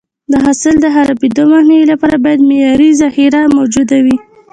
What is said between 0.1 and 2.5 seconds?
د حاصل د خرابېدو مخنیوي لپاره باید